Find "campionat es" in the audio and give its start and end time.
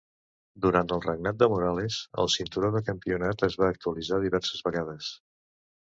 2.89-3.61